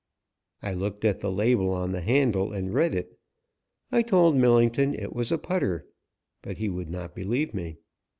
[0.63, 3.19] I looked at the label on the handle and read it.
[3.91, 5.85] I told Millington it was a putter,
[6.41, 7.77] but he would not believe me.